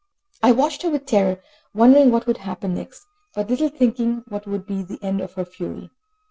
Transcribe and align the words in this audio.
I 0.41 0.51
watched 0.51 0.81
her 0.81 0.89
with 0.89 1.05
terror, 1.05 1.39
wondering 1.75 2.09
what 2.09 2.25
would 2.25 2.37
happen 2.37 2.73
next, 2.73 3.05
but 3.35 3.51
little 3.51 3.69
thinking 3.69 4.23
what 4.29 4.47
would 4.47 4.65
be 4.65 4.81
the 4.81 4.97
end 5.03 5.21
of 5.21 5.33
her 5.33 5.45
fury. 5.45 5.91